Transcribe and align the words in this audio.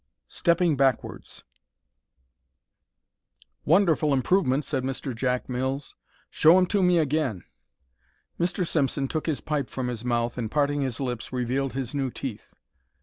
STEPPING 0.29 0.75
BACKWARDS 0.77 1.43
Wonderful 3.65 4.13
improvement," 4.15 4.65
said 4.65 4.83
Mr. 4.83 5.13
Jack 5.15 5.47
Mills. 5.47 5.95
"Show 6.31 6.57
'em 6.57 6.65
to 6.65 6.81
me 6.81 6.97
again." 6.97 7.43
Mr. 8.39 8.65
Simpson 8.65 9.07
took 9.07 9.27
his 9.27 9.41
pipe 9.41 9.69
from 9.69 9.89
his 9.89 10.03
mouth 10.03 10.39
and, 10.39 10.49
parting 10.49 10.81
his 10.81 10.99
lips, 10.99 11.31
revealed 11.31 11.73
his 11.73 11.93
new 11.93 12.09
teeth. 12.09 12.55